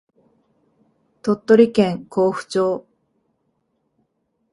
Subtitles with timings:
[1.21, 2.87] 鳥取県江府町